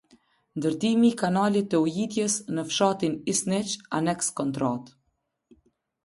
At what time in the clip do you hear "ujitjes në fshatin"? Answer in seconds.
1.87-3.13